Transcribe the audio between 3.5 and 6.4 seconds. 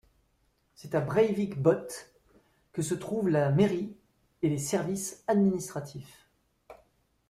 mairie et les services administratifs.